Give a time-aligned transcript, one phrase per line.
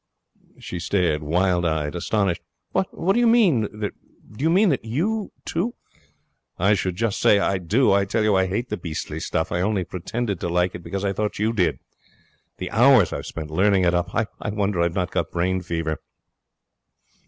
[0.57, 2.41] She stared, wild eyed, astonished.
[2.71, 2.87] 'What!
[2.89, 5.75] Do you mean that you, too'
[6.57, 7.91] 'I should just say I do.
[7.91, 9.51] I tell you I hate the beastly stuff.
[9.51, 11.77] I only pretended to like it because I thought you did.
[12.57, 14.09] The hours I've spent learning it up!
[14.15, 15.99] I wonder I've not got brain fever.'